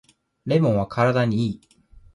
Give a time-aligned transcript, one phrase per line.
[0.47, 1.61] レモンは体にいい